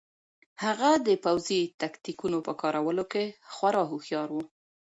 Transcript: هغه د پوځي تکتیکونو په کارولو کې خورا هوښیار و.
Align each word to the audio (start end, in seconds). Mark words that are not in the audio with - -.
هغه 0.63 0.89
د 1.07 1.09
پوځي 1.25 1.61
تکتیکونو 1.81 2.37
په 2.47 2.53
کارولو 2.61 3.03
کې 3.11 3.25
خورا 3.53 3.83
هوښیار 3.91 4.29
و. 4.33 4.37